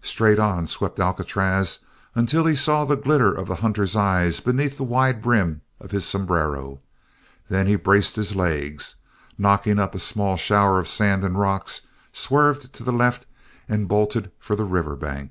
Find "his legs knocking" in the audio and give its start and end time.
8.16-9.78